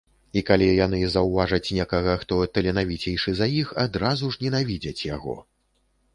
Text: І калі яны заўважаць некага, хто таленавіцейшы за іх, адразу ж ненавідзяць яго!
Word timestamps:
І 0.39 0.41
калі 0.45 0.69
яны 0.85 1.01
заўважаць 1.15 1.73
некага, 1.79 2.15
хто 2.23 2.39
таленавіцейшы 2.57 3.29
за 3.41 3.49
іх, 3.61 3.75
адразу 3.85 4.33
ж 4.39 4.43
ненавідзяць 4.47 5.07
яго! 5.15 5.39